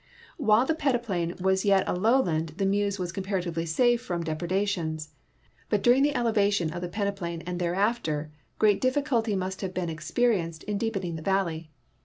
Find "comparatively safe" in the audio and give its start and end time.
3.11-4.01